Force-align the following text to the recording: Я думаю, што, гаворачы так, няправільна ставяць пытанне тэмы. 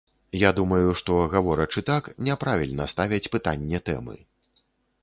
Я 0.43 0.51
думаю, 0.59 0.87
што, 1.01 1.17
гаворачы 1.33 1.83
так, 1.91 2.09
няправільна 2.29 2.89
ставяць 2.95 3.25
пытанне 3.39 3.85
тэмы. 3.93 4.19